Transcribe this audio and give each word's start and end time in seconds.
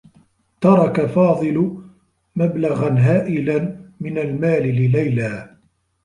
ترك 0.61 1.05
فاضل 1.05 1.83
مبلغا 2.35 2.95
هائلا 2.99 3.89
من 3.99 4.17
المال 4.17 4.63
لليلى. 4.63 5.57